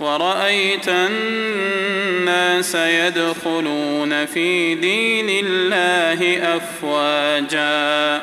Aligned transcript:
ورأيت 0.00 0.88
الناس 0.88 2.74
يدخلون 2.74 4.26
في 4.26 4.74
دين 4.74 5.46
الله 5.46 6.20
أفواجا. 6.56 8.20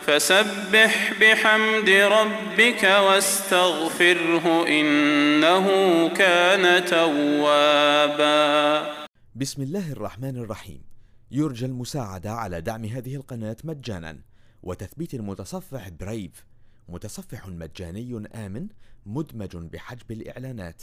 فسبح 0.00 1.12
بحمد 1.20 1.88
ربك 1.90 2.84
واستغفره 2.84 4.68
إنه 4.68 5.66
كان 6.08 6.84
توابا. 6.84 8.40
بسم 9.34 9.62
الله 9.62 9.92
الرحمن 9.92 10.36
الرحيم. 10.36 10.82
يرجى 11.30 11.66
المساعدة 11.66 12.32
على 12.32 12.60
دعم 12.60 12.84
هذه 12.84 13.14
القناة 13.14 13.56
مجانا. 13.64 14.18
وتثبيت 14.62 15.14
المتصفح 15.14 15.88
برايف 15.88 16.32
متصفح 16.88 17.48
مجاني 17.48 18.28
آمن 18.34 18.66
مدمج 19.06 19.56
بحجب 19.56 20.10
الإعلانات. 20.10 20.82